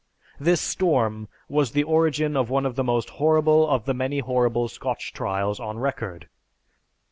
This 0.39 0.59
storm 0.59 1.27
was 1.47 1.69
the 1.73 1.83
origin 1.83 2.35
of 2.35 2.49
one 2.49 2.65
of 2.65 2.75
the 2.75 2.83
most 2.83 3.11
horrible 3.21 3.69
of 3.69 3.85
the 3.85 3.93
many 3.93 4.17
horrible 4.17 4.67
Scotch 4.67 5.13
trials 5.13 5.59
on 5.59 5.77
record. 5.77 6.27